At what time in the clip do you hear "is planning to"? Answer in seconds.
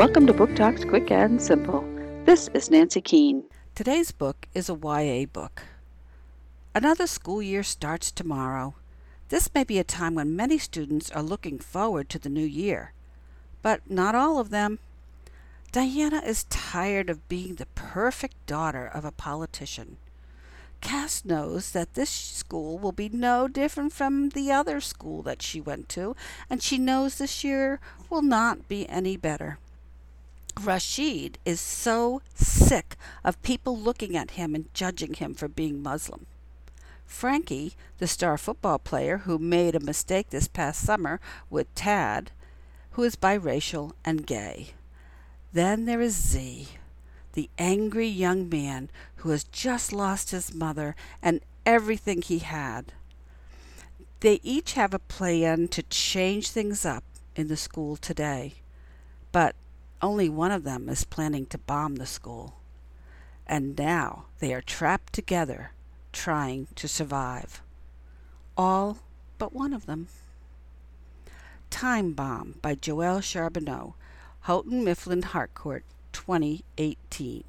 60.88-61.58